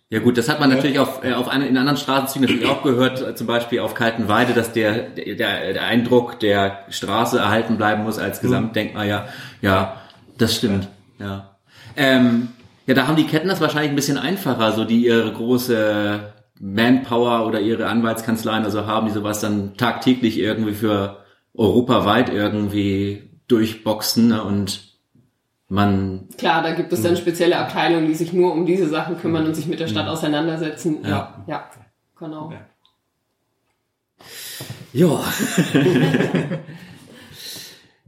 ja 0.09 0.19
gut, 0.19 0.38
das 0.38 0.47
hat 0.47 0.59
man 0.59 0.69
natürlich 0.69 0.99
auf, 0.99 1.23
äh, 1.23 1.33
auf 1.33 1.49
eine, 1.49 1.67
in 1.67 1.77
anderen 1.77 1.97
Straßenzügen 1.97 2.47
natürlich 2.47 2.69
auch 2.69 2.83
gehört, 2.83 3.21
äh, 3.21 3.35
zum 3.35 3.47
Beispiel 3.47 3.81
auf 3.81 3.94
Kaltenweide, 3.94 4.53
dass 4.53 4.71
der, 4.71 5.09
der, 5.09 5.35
der 5.35 5.83
Eindruck 5.83 6.39
der 6.39 6.85
Straße 6.89 7.39
erhalten 7.39 7.77
bleiben 7.77 8.03
muss 8.03 8.19
als 8.19 8.39
Gesamtdenkmal. 8.39 9.07
Ja, 9.07 9.27
ja, 9.61 10.01
das 10.38 10.55
stimmt. 10.55 10.88
Ja. 11.19 11.57
Ähm, 11.97 12.49
ja, 12.85 12.94
da 12.94 13.07
haben 13.07 13.17
die 13.17 13.25
Ketten 13.25 13.49
das 13.49 13.59
wahrscheinlich 13.59 13.91
ein 13.91 13.97
bisschen 13.97 14.17
einfacher, 14.17 14.71
so 14.71 14.85
die 14.85 15.03
ihre 15.03 15.33
große 15.33 16.33
Manpower 16.59 17.45
oder 17.45 17.59
ihre 17.59 17.88
Anwaltskanzleien 17.88 18.63
also 18.63 18.85
haben, 18.85 19.07
die 19.07 19.13
sowas 19.13 19.41
dann 19.41 19.75
tagtäglich 19.75 20.39
irgendwie 20.39 20.73
für 20.73 21.17
europaweit 21.53 22.29
irgendwie 22.29 23.26
durchboxen 23.47 24.27
ne? 24.29 24.44
und 24.44 24.94
man 25.69 26.29
Klar, 26.38 26.63
da 26.63 26.73
gibt 26.73 26.94
es 26.94 27.01
dann 27.01 27.17
spezielle 27.17 27.57
Abteilungen, 27.57 28.07
die 28.07 28.15
sich 28.15 28.31
nur 28.33 28.53
um 28.53 28.65
diese 28.65 28.88
Sachen 28.88 29.19
kümmern 29.19 29.45
und 29.45 29.55
sich 29.55 29.67
mit 29.67 29.79
der 29.79 29.88
Stadt 29.88 30.07
auseinandersetzen. 30.07 30.99
Ja. 31.03 31.09
Ja, 31.09 31.44
ja, 31.47 31.69
genau. 32.17 32.53
Ja. 34.94 35.21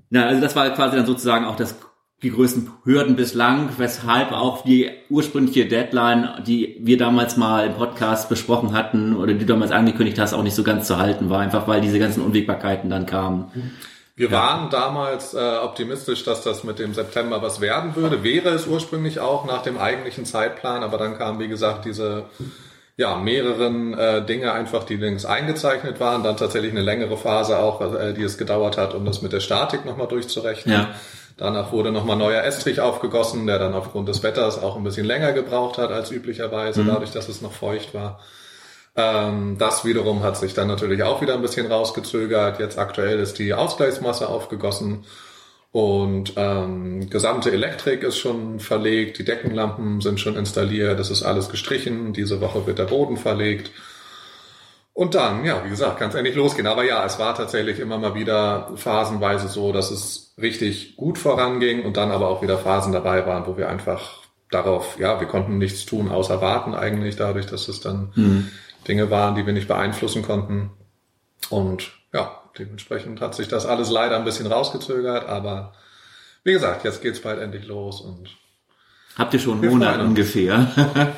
Na, 0.10 0.26
also 0.26 0.42
das 0.42 0.56
war 0.56 0.70
quasi 0.72 0.96
dann 0.96 1.06
sozusagen 1.06 1.46
auch 1.46 1.56
das 1.56 1.76
die 2.22 2.32
größten 2.32 2.70
Hürden 2.84 3.16
bislang, 3.16 3.70
weshalb 3.78 4.34
auch 4.34 4.64
die 4.64 4.90
ursprüngliche 5.10 5.68
Deadline, 5.68 6.44
die 6.46 6.78
wir 6.82 6.98
damals 6.98 7.38
mal 7.38 7.66
im 7.68 7.76
Podcast 7.76 8.28
besprochen 8.28 8.74
hatten 8.74 9.16
oder 9.16 9.34
die 9.34 9.40
du 9.40 9.46
damals 9.46 9.72
angekündigt 9.72 10.20
hast, 10.20 10.34
auch 10.34 10.44
nicht 10.44 10.56
so 10.56 10.64
ganz 10.64 10.88
zu 10.88 10.98
halten 10.98 11.30
war, 11.30 11.40
einfach 11.40 11.68
weil 11.68 11.80
diese 11.80 11.98
ganzen 11.98 12.22
Unwägbarkeiten 12.22 12.90
dann 12.90 13.06
kamen. 13.06 13.52
Wir 14.20 14.32
waren 14.32 14.70
damals 14.70 15.34
äh, 15.34 15.38
optimistisch, 15.38 16.26
dass 16.26 16.42
das 16.42 16.66
mit 16.66 16.78
dem 16.78 16.94
September 16.94 17.42
was 17.42 17.62
werden 17.62 17.96
würde. 17.96 18.22
Wäre 18.22 18.50
es 18.50 18.68
ursprünglich 18.68 19.22
auch 19.22 19.46
nach 19.46 19.64
dem 19.64 19.78
eigentlichen 19.78 20.26
Zeitplan, 20.26 20.84
aber 20.84 20.98
dann 20.98 21.18
kamen, 21.18 21.40
wie 21.40 21.48
gesagt, 21.48 21.86
diese 21.86 22.26
ja, 22.98 23.16
mehreren 23.16 23.98
äh, 23.98 24.26
Dinge 24.26 24.52
einfach, 24.52 24.84
die 24.84 24.98
links 24.98 25.24
eingezeichnet 25.24 26.02
waren, 26.02 26.22
dann 26.22 26.36
tatsächlich 26.36 26.72
eine 26.72 26.82
längere 26.82 27.16
Phase 27.16 27.60
auch, 27.60 27.80
äh, 27.80 28.12
die 28.12 28.24
es 28.24 28.38
gedauert 28.38 28.78
hat, 28.78 28.94
um 28.94 29.06
das 29.06 29.22
mit 29.22 29.32
der 29.32 29.40
Statik 29.40 29.86
nochmal 29.86 30.08
durchzurechnen. 30.10 30.76
Ja. 30.76 30.90
Danach 31.38 31.72
wurde 31.72 31.94
nochmal 31.94 32.18
neuer 32.18 32.44
Estrich 32.44 32.82
aufgegossen, 32.82 33.48
der 33.48 33.58
dann 33.58 33.74
aufgrund 33.74 34.10
des 34.10 34.22
Wetters 34.22 34.62
auch 34.62 34.76
ein 34.76 34.84
bisschen 34.84 35.06
länger 35.06 35.32
gebraucht 35.32 35.78
hat 35.78 35.94
als 35.94 36.12
üblicherweise, 36.12 36.84
dadurch, 36.84 37.12
dass 37.12 37.30
es 37.30 37.42
noch 37.42 37.54
feucht 37.54 37.94
war. 37.94 38.20
Ähm, 38.96 39.58
das 39.58 39.86
wiederum 39.86 40.24
hat 40.24 40.38
sich 40.38 40.54
dann 40.54 40.68
natürlich 40.68 41.04
auch 41.04 41.22
wieder 41.22 41.34
ein 41.34 41.42
bisschen 41.42 41.68
rausgezögert. 41.68 42.60
Jetzt 42.60 42.78
aktuell 42.78 43.20
ist 43.20 43.40
die 43.40 43.54
Ausgleichsmasse 43.54 44.28
aufgegossen 44.28 45.06
und 45.72 46.34
ähm, 46.36 47.10
gesamte 47.10 47.52
Elektrik 47.52 48.02
ist 48.02 48.18
schon 48.18 48.60
verlegt, 48.60 49.20
die 49.20 49.26
Deckenlampen 49.26 50.02
sind 50.02 50.20
schon 50.20 50.36
installiert, 50.36 51.00
das 51.00 51.12
ist 51.12 51.22
alles 51.22 51.50
gestrichen. 51.50 52.14
Diese 52.14 52.42
Woche 52.42 52.66
wird 52.66 52.80
der 52.80 52.86
Boden 52.86 53.18
verlegt. 53.18 53.72
Und 54.94 55.16
dann, 55.16 55.46
ja, 55.46 55.64
wie 55.64 55.70
gesagt, 55.70 56.00
kann 56.00 56.10
es 56.10 56.16
endlich 56.16 56.36
losgehen. 56.36 56.68
Aber 56.68 56.84
ja, 56.84 57.06
es 57.06 57.20
war 57.20 57.36
tatsächlich 57.36 57.80
immer 57.80 57.98
mal 58.00 58.16
wieder 58.16 58.72
phasenweise 58.76 59.48
so, 59.48 59.72
dass 59.72 59.92
es 59.92 60.34
richtig 60.42 60.98
gut 60.98 61.18
voranging 61.18 61.86
und 61.86 61.98
dann 61.98 62.12
aber 62.12 62.28
auch 62.28 62.42
wieder 62.42 62.58
Phasen 62.58 62.92
dabei 62.92 63.26
waren, 63.26 63.46
wo 63.46 63.56
wir 63.56 63.70
einfach 63.70 64.20
darauf, 64.52 65.00
ja, 65.00 65.20
wir 65.20 65.28
konnten 65.28 65.60
nichts 65.60 65.86
tun, 65.86 66.10
außer 66.10 66.42
warten 66.42 66.74
eigentlich, 66.74 67.16
dadurch, 67.16 67.46
dass 67.46 67.68
es 67.68 67.80
dann 67.80 68.12
Dinge 68.88 69.10
waren, 69.12 69.36
die 69.36 69.46
wir 69.46 69.54
nicht 69.54 69.68
beeinflussen 69.68 70.22
konnten. 70.24 70.72
Und 71.50 71.92
ja, 72.14 72.42
dementsprechend 72.58 73.22
hat 73.22 73.36
sich 73.36 73.48
das 73.48 73.66
alles 73.66 73.90
leider 73.92 74.16
ein 74.18 74.26
bisschen 74.26 74.48
rausgezögert, 74.48 75.28
aber 75.28 75.74
wie 76.44 76.54
gesagt, 76.54 76.84
jetzt 76.84 77.02
geht's 77.02 77.22
bald 77.22 77.40
endlich 77.40 77.66
los 77.68 78.02
und 78.02 78.30
Habt 79.18 79.34
ihr 79.34 79.40
schon 79.40 79.62
einen 79.62 79.70
Monat 79.72 80.00
ungefähr? 80.00 80.68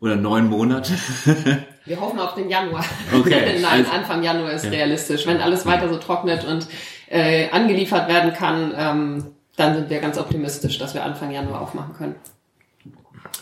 oder 0.00 0.16
neun 0.16 0.46
Monate? 0.48 0.92
Wir 1.84 2.00
hoffen 2.00 2.20
auf 2.20 2.34
den 2.34 2.48
Januar. 2.50 2.84
Okay. 3.14 3.58
Nein, 3.60 3.80
Also- 3.86 3.90
Anfang 3.92 4.22
Januar 4.22 4.52
ist 4.52 4.64
Ja. 4.64 4.70
realistisch. 4.70 5.26
Wenn 5.26 5.40
alles 5.40 5.66
weiter 5.66 5.88
so 5.88 5.96
trocknet 5.96 6.44
und 6.44 6.66
äh, 7.08 7.48
angeliefert 7.50 8.08
werden 8.08 8.32
kann, 8.34 8.72
ähm, 8.76 9.26
dann 9.56 9.74
sind 9.74 9.90
wir 9.90 9.98
ganz 10.00 10.18
optimistisch, 10.18 10.78
dass 10.78 10.94
wir 10.94 11.02
Anfang 11.04 11.30
Januar 11.32 11.62
aufmachen 11.62 11.94
können. 11.94 12.14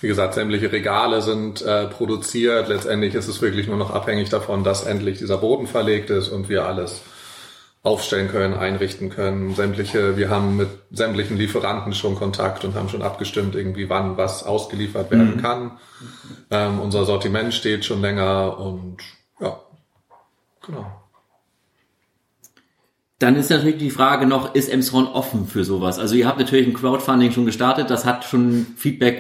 Wie 0.01 0.09
gesagt, 0.09 0.35
sämtliche 0.35 0.71
Regale 0.71 1.23
sind 1.23 1.63
äh, 1.63 1.87
produziert. 1.87 2.69
Letztendlich 2.69 3.15
ist 3.15 3.29
es 3.29 3.41
wirklich 3.41 3.67
nur 3.67 3.77
noch 3.77 3.91
abhängig 3.91 4.29
davon, 4.29 4.65
dass 4.65 4.85
endlich 4.85 5.19
dieser 5.19 5.39
Boden 5.39 5.67
verlegt 5.67 6.11
ist 6.11 6.29
und 6.29 6.49
wir 6.49 6.67
alles 6.67 7.03
aufstellen 7.83 8.29
können, 8.29 8.55
einrichten 8.55 9.11
können. 9.11 9.55
Sämtliche, 9.55 10.17
wir 10.17 10.29
haben 10.29 10.57
mit 10.57 10.69
sämtlichen 10.91 11.37
Lieferanten 11.37 11.95
schon 11.95 12.17
Kontakt 12.17 12.65
und 12.65 12.75
haben 12.75 12.89
schon 12.89 13.03
abgestimmt, 13.03 13.55
irgendwie 13.55 13.89
wann 13.89 14.17
was 14.17 14.43
ausgeliefert 14.43 15.11
werden 15.13 15.41
kann. 15.41 15.79
Ähm, 16.51 16.81
unser 16.81 17.05
Sortiment 17.05 17.55
steht 17.55 17.85
schon 17.85 18.01
länger 18.01 18.59
und 18.59 18.97
ja, 19.41 19.61
genau. 20.67 21.06
Dann 23.19 23.37
ist 23.37 23.49
natürlich 23.51 23.79
die 23.79 23.91
Frage 23.91 24.27
noch, 24.27 24.55
ist 24.55 24.69
Emshorn 24.69 25.07
offen 25.07 25.47
für 25.47 25.65
sowas? 25.65 25.99
Also 25.99 26.15
ihr 26.17 26.27
habt 26.27 26.39
natürlich 26.39 26.67
ein 26.67 26.75
Crowdfunding 26.75 27.33
schon 27.33 27.47
gestartet, 27.47 27.89
das 27.89 28.05
hat 28.05 28.25
schon 28.25 28.67
Feedback 28.77 29.19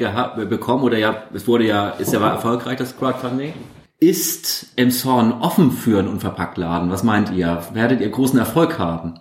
bekommen 0.50 0.84
oder 0.84 0.98
ja, 0.98 1.24
es 1.32 1.48
wurde 1.48 1.66
ja, 1.66 1.90
ist 1.90 2.12
ja 2.12 2.20
war 2.20 2.32
erfolgreich, 2.32 2.76
das 2.76 2.98
Crowdfunding. 2.98 3.54
Ist 3.98 4.66
Emshorn 4.76 5.32
offen 5.40 5.72
für 5.72 5.98
einen 5.98 6.08
Unverpacktladen? 6.08 6.90
Was 6.90 7.02
meint 7.02 7.32
ihr? 7.32 7.66
Werdet 7.72 8.02
ihr 8.02 8.10
großen 8.10 8.38
Erfolg 8.38 8.78
haben? 8.78 9.18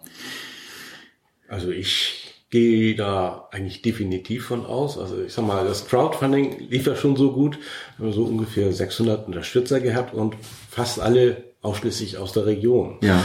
Also 1.48 1.70
ich 1.70 2.26
gehe 2.50 2.96
da 2.96 3.48
eigentlich 3.52 3.82
definitiv 3.82 4.48
von 4.48 4.66
aus. 4.66 4.98
Also 4.98 5.22
ich 5.22 5.32
sag 5.32 5.48
mal, 5.48 5.66
das 5.66 5.88
Crowdfunding 5.88 6.68
lief 6.70 6.86
ja 6.86 6.98
schon 6.98 7.16
so 7.16 7.32
gut. 7.32 7.58
Wir 7.98 8.08
haben 8.08 8.14
so 8.14 8.24
ungefähr 8.24 8.74
600 8.74 9.26
Unterstützer 9.26 9.80
gehabt 9.80 10.14
und 10.14 10.36
fast 10.70 11.00
alle 11.00 11.54
ausschließlich 11.62 12.18
aus 12.18 12.34
der 12.34 12.46
Region. 12.46 12.98
Ja. 13.02 13.24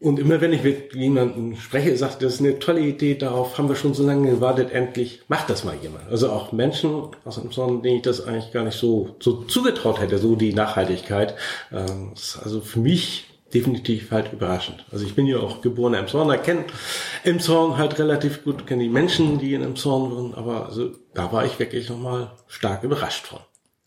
Und 0.00 0.18
immer 0.18 0.40
wenn 0.40 0.54
ich 0.54 0.62
mit 0.62 0.94
jemandem 0.94 1.56
spreche, 1.56 1.94
sagt, 1.94 2.22
das 2.22 2.34
ist 2.34 2.40
eine 2.40 2.58
tolle 2.58 2.80
Idee, 2.80 3.16
darauf 3.16 3.58
haben 3.58 3.68
wir 3.68 3.76
schon 3.76 3.92
so 3.92 4.02
lange 4.02 4.30
gewartet, 4.30 4.72
endlich 4.72 5.20
macht 5.28 5.50
das 5.50 5.62
mal 5.62 5.76
jemand. 5.82 6.08
Also 6.08 6.30
auch 6.30 6.52
Menschen 6.52 7.08
aus 7.26 7.34
dem 7.34 7.52
Sonnen, 7.52 7.82
denen 7.82 7.96
ich 7.96 8.02
das 8.02 8.26
eigentlich 8.26 8.50
gar 8.50 8.64
nicht 8.64 8.78
so, 8.78 9.16
so 9.20 9.42
zugetraut 9.42 10.00
hätte, 10.00 10.16
so 10.16 10.36
die 10.36 10.54
Nachhaltigkeit. 10.54 11.34
Ähm, 11.70 12.12
ist 12.14 12.38
also 12.42 12.62
für 12.62 12.80
mich 12.80 13.26
definitiv 13.52 14.10
halt 14.10 14.32
überraschend. 14.32 14.86
Also 14.90 15.04
ich 15.04 15.14
bin 15.14 15.26
ja 15.26 15.38
auch 15.38 15.60
geborener 15.60 15.98
Emshorner, 15.98 16.38
kenne 16.38 16.64
Emshorn 17.24 17.76
halt 17.76 17.98
relativ 17.98 18.42
gut, 18.42 18.66
kenne 18.66 18.84
die 18.84 18.88
Menschen, 18.88 19.38
die 19.38 19.52
in 19.52 19.62
Emshorn 19.62 20.10
wohnen, 20.10 20.34
aber 20.34 20.66
also 20.66 20.92
da 21.12 21.30
war 21.30 21.44
ich 21.44 21.58
wirklich 21.58 21.90
nochmal 21.90 22.30
stark 22.46 22.84
überrascht 22.84 23.26
von. 23.26 23.40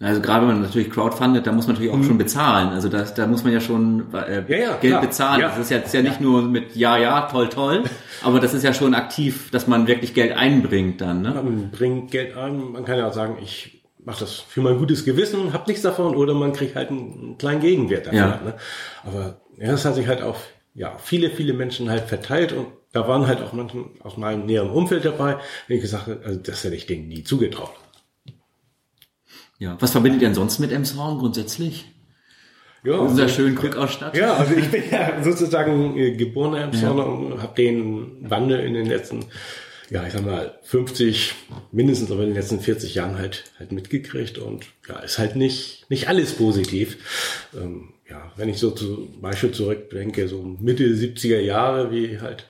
Also 0.03 0.21
gerade 0.21 0.41
wenn 0.41 0.55
man 0.55 0.61
natürlich 0.63 0.89
crowdfundet, 0.89 1.47
da 1.47 1.51
muss 1.51 1.67
man 1.67 1.75
natürlich 1.75 1.93
auch 1.93 2.03
schon 2.03 2.17
bezahlen. 2.17 2.69
Also 2.69 2.89
da, 2.89 3.03
da 3.03 3.25
muss 3.25 3.43
man 3.43 3.53
ja 3.53 3.61
schon 3.61 4.13
äh, 4.13 4.33
Mhm. 4.41 4.51
Ja, 4.51 4.57
ja, 4.57 4.77
Geld 4.77 4.81
klar. 4.81 5.01
bezahlen. 5.01 5.41
Ja. 5.41 5.47
Das 5.49 5.59
ist 5.59 5.71
jetzt 5.71 5.93
ja 5.93 6.01
nicht 6.01 6.21
nur 6.21 6.41
mit 6.41 6.75
ja, 6.75 6.97
ja, 6.97 7.21
toll, 7.31 7.49
toll, 7.49 7.83
aber 8.23 8.39
das 8.39 8.53
ist 8.53 8.63
ja 8.63 8.73
schon 8.73 8.93
aktiv, 8.93 9.49
dass 9.51 9.67
man 9.67 9.87
wirklich 9.87 10.13
Geld 10.13 10.35
einbringt 10.35 11.01
dann. 11.01 11.21
Ne? 11.21 11.29
Man 11.33 11.71
bringt 11.71 12.11
Geld 12.11 12.35
ein, 12.37 12.71
man 12.71 12.85
kann 12.85 12.97
ja 12.97 13.07
auch 13.07 13.13
sagen, 13.13 13.37
ich 13.41 13.83
mache 14.03 14.19
das 14.21 14.33
für 14.33 14.61
mein 14.61 14.77
gutes 14.77 15.05
Gewissen, 15.05 15.53
hab 15.53 15.67
nichts 15.67 15.83
davon, 15.83 16.15
oder 16.15 16.33
man 16.33 16.51
kriegt 16.51 16.75
halt 16.75 16.89
einen 16.89 17.37
kleinen 17.37 17.61
Gegenwert 17.61 18.07
dafür. 18.07 18.19
Ja. 18.19 18.41
Ne? 18.43 18.53
Aber 19.05 19.41
ja, 19.57 19.71
das 19.71 19.85
hat 19.85 19.95
sich 19.95 20.07
halt 20.07 20.21
auf 20.21 20.47
ja, 20.75 20.97
viele, 20.97 21.29
viele 21.29 21.53
Menschen 21.53 21.89
halt 21.89 22.03
verteilt 22.03 22.51
und 22.51 22.67
da 22.91 23.07
waren 23.07 23.27
halt 23.27 23.41
auch 23.41 23.53
manche 23.53 23.85
aus 24.03 24.17
meinem 24.17 24.45
näheren 24.45 24.69
Umfeld 24.69 25.05
dabei, 25.05 25.37
wenn 25.67 25.77
ich 25.77 25.83
gesagt 25.83 26.07
habe, 26.07 26.21
also 26.25 26.39
das 26.39 26.63
hätte 26.63 26.75
ich 26.75 26.85
denen 26.85 27.07
nie 27.07 27.23
zugetraut. 27.23 27.73
Ja. 29.63 29.77
Was 29.79 29.91
verbindet 29.91 30.21
ihr 30.21 30.27
denn 30.27 30.35
sonst 30.35 30.59
mit 30.59 30.73
Emshorn 30.73 31.19
grundsätzlich? 31.19 31.85
Ja, 32.83 32.95
Unser 32.95 33.29
schönen 33.29 33.55
Glückausstatt? 33.55 34.13
Ja, 34.13 34.33
also 34.33 34.55
ich 34.55 34.67
bin 34.69 34.83
ja 34.91 35.23
sozusagen 35.23 35.97
äh, 35.97 36.17
geborener 36.17 36.63
Emshorner 36.63 37.05
und 37.05 37.41
habe 37.41 37.55
den 37.55 38.29
Wandel 38.29 38.59
in 38.59 38.73
den 38.73 38.87
letzten, 38.87 39.23
ja, 39.89 40.05
ich 40.05 40.11
sag 40.11 40.25
mal, 40.25 40.59
50, 40.63 41.33
mindestens 41.71 42.11
aber 42.11 42.23
in 42.23 42.31
den 42.31 42.35
letzten 42.35 42.59
40 42.59 42.93
Jahren 42.93 43.17
halt, 43.17 43.45
halt 43.57 43.71
mitgekriegt 43.71 44.37
und 44.37 44.65
ja, 44.89 44.99
ist 44.99 45.17
halt 45.17 45.37
nicht, 45.37 45.85
nicht 45.89 46.09
alles 46.09 46.33
positiv. 46.33 46.97
Ähm, 47.55 47.93
ja, 48.09 48.33
wenn 48.35 48.49
ich 48.49 48.57
so 48.57 48.71
zum 48.71 49.21
Beispiel 49.21 49.51
zurückdenke, 49.51 50.27
so 50.27 50.43
Mitte 50.59 50.83
70er 50.83 51.39
Jahre, 51.39 51.89
wie 51.89 52.19
halt, 52.19 52.49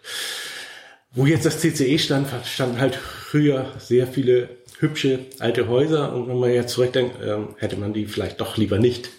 wo 1.12 1.28
jetzt 1.28 1.46
das 1.46 1.60
CCE 1.60 2.00
stand, 2.00 2.28
standen 2.44 2.80
halt 2.80 2.96
früher 2.96 3.72
sehr 3.78 4.08
viele 4.08 4.50
hübsche 4.84 5.20
alte 5.40 5.68
Häuser 5.68 6.14
und 6.14 6.28
wenn 6.28 6.40
man 6.40 6.52
jetzt 6.52 6.74
zurückdenkt, 6.74 7.16
ähm, 7.24 7.56
hätte 7.58 7.78
man 7.78 7.94
die 7.94 8.06
vielleicht 8.06 8.40
doch 8.42 8.58
lieber 8.58 8.78
nicht 8.78 9.10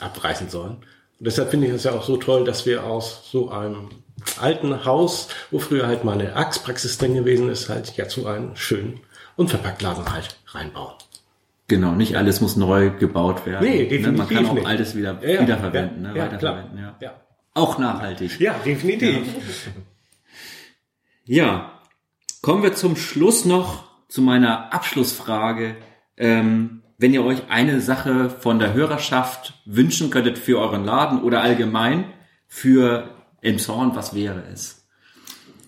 abreißen 0.00 0.48
sollen. 0.48 0.76
Und 1.18 1.26
deshalb 1.26 1.50
finde 1.50 1.66
ich 1.66 1.72
es 1.74 1.84
ja 1.84 1.92
auch 1.92 2.04
so 2.04 2.16
toll, 2.16 2.44
dass 2.44 2.64
wir 2.64 2.84
aus 2.84 3.28
so 3.30 3.50
einem 3.50 3.88
alten 4.40 4.84
Haus, 4.84 5.28
wo 5.50 5.58
früher 5.58 5.86
halt 5.86 6.04
mal 6.04 6.12
eine 6.12 6.34
Arztpraxis 6.36 6.96
drin 6.98 7.14
gewesen 7.14 7.48
ist, 7.50 7.68
halt 7.68 7.96
ja 7.96 8.06
zu 8.08 8.26
einem 8.26 8.54
schönen 8.56 9.00
Unverpacktladen 9.36 10.12
halt 10.12 10.38
reinbauen. 10.48 10.94
Genau, 11.66 11.92
nicht 11.92 12.16
alles 12.16 12.40
muss 12.40 12.56
neu 12.56 12.90
gebaut 12.90 13.44
werden. 13.44 13.68
Nee, 13.68 13.82
Ne, 13.82 13.88
definitiv 13.88 14.18
Man 14.18 14.28
kann 14.28 14.46
auch 14.46 14.52
nicht. 14.54 14.66
altes 14.66 14.94
wieder 14.96 15.18
Ja, 15.22 15.40
wiederverwenden, 15.42 16.04
ja, 16.04 16.12
ne? 16.12 16.18
ja, 16.18 16.24
weiterverwenden. 16.24 16.78
Ja. 16.78 16.96
Ja. 17.00 17.20
Auch 17.54 17.78
nachhaltig. 17.78 18.38
Ja, 18.40 18.54
definitiv. 18.64 19.26
Ja, 21.24 21.72
kommen 22.42 22.62
wir 22.62 22.74
zum 22.74 22.96
Schluss 22.96 23.44
noch 23.44 23.87
zu 24.08 24.22
meiner 24.22 24.72
Abschlussfrage. 24.72 25.76
Ähm, 26.16 26.82
wenn 26.98 27.14
ihr 27.14 27.24
euch 27.24 27.48
eine 27.48 27.80
Sache 27.80 28.28
von 28.28 28.58
der 28.58 28.74
Hörerschaft 28.74 29.62
wünschen 29.64 30.10
könntet 30.10 30.38
für 30.38 30.58
euren 30.58 30.84
Laden 30.84 31.22
oder 31.22 31.42
allgemein 31.42 32.12
für 32.48 33.08
Emshorn, 33.40 33.94
was 33.94 34.14
wäre 34.14 34.42
es? 34.52 34.77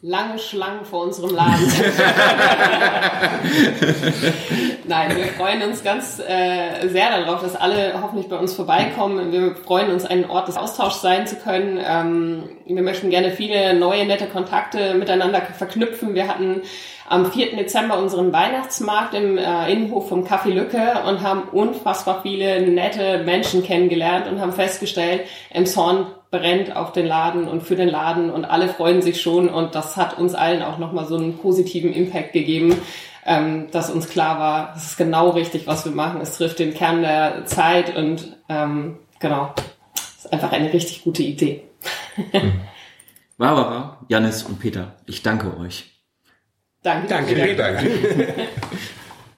Lange 0.02 0.38
Schlangen 0.38 0.87
vor 0.87 1.02
unserem 1.02 1.35
Laden. 1.35 1.71
Nein, 4.88 5.14
wir 5.14 5.26
freuen 5.26 5.62
uns 5.62 5.85
ganz 5.85 6.19
äh, 6.19 6.88
sehr 6.88 7.11
darauf, 7.11 7.42
dass 7.42 7.54
alle 7.54 8.00
hoffentlich 8.00 8.30
bei 8.30 8.38
uns 8.38 8.54
vorbeikommen. 8.54 9.30
Wir 9.30 9.54
freuen 9.54 9.90
uns, 9.90 10.07
ein 10.07 10.30
Ort 10.30 10.49
des 10.49 10.57
Austauschs 10.57 11.02
sein 11.02 11.26
zu 11.26 11.37
können. 11.37 11.78
Ähm, 11.85 12.45
wir 12.64 12.80
möchten 12.83 13.11
gerne 13.11 13.30
viele 13.30 13.75
neue, 13.75 14.07
nette 14.07 14.25
Kontakte 14.25 14.95
miteinander 14.95 15.42
verknüpfen. 15.42 16.14
Wir 16.14 16.28
hatten 16.28 16.62
am 17.07 17.30
4. 17.30 17.57
Dezember 17.57 17.99
unseren 17.99 18.33
Weihnachtsmarkt 18.33 19.12
im 19.12 19.37
äh, 19.37 19.71
Innenhof 19.71 20.09
vom 20.09 20.25
Café 20.25 20.49
Lücke 20.49 21.02
und 21.07 21.21
haben 21.21 21.42
unfassbar 21.52 22.23
viele 22.23 22.62
nette 22.62 23.19
Menschen 23.19 23.62
kennengelernt 23.62 24.26
und 24.28 24.40
haben 24.40 24.54
festgestellt, 24.54 25.26
Emshorn 25.50 26.07
brennt 26.31 26.77
auf 26.77 26.93
den 26.93 27.07
Laden 27.07 27.49
und 27.49 27.63
für 27.63 27.77
den 27.77 27.89
Laden 27.89 28.31
und 28.31 28.45
alle 28.45 28.69
freuen 28.69 29.03
sich 29.03 29.21
schon 29.21 29.49
und 29.49 29.75
das 29.75 29.97
hat 29.97 30.19
uns 30.19 30.35
allen 30.35 30.63
auch 30.63 30.79
nochmal 30.79 31.07
so 31.07 31.17
einen 31.17 31.39
positiven 31.39 31.93
Impact 31.93 32.33
gegeben, 32.33 32.81
ähm, 33.27 33.69
dass 33.73 33.91
uns 33.91 34.09
klar 34.09 34.39
war, 34.39 34.73
das 34.75 34.87
ist 34.87 34.97
genau 34.97 35.31
richtig, 35.31 35.67
was 35.67 35.85
wir 35.85 35.93
machen. 35.93 36.21
Es 36.21 36.37
trifft 36.37 36.59
den 36.61 36.73
Kern 36.73 37.03
der 37.03 37.47
Zeit 37.47 37.97
und 37.97 38.37
ähm, 38.49 38.99
genau, 39.19 39.53
das 39.95 40.25
ist 40.25 40.33
einfach 40.33 40.53
eine 40.53 40.73
richtig 40.73 41.03
gute 41.03 41.23
Idee. 41.23 41.65
Barbara, 43.37 43.99
Janis 44.09 44.43
und 44.45 44.61
Peter, 44.61 44.95
ich 45.07 45.23
danke 45.23 45.57
euch. 45.59 45.91
Danke. 46.83 47.09
Danke. 47.09 47.35
Vielen 47.35 47.57
Dank. 47.57 47.81